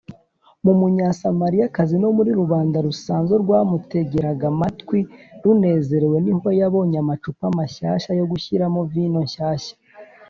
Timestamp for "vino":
8.91-9.19